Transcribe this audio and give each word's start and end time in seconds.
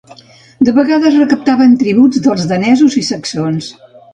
De 0.69 0.73
vegades 0.77 1.17
recaptaven 1.17 1.77
tributs 1.83 2.25
dels 2.29 2.49
danesos 2.53 2.99
i 3.03 3.07
saxons. 3.11 3.71